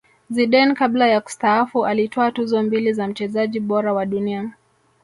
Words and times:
zidane 0.29 0.73
kabla 0.75 1.07
ya 1.07 1.21
kustaafu 1.21 1.85
alitwaa 1.85 2.31
tuzo 2.31 2.63
mbili 2.63 2.93
za 2.93 3.07
mchezaji 3.07 3.59
bora 3.59 3.93
wa 3.93 4.05
dunia 4.05 4.51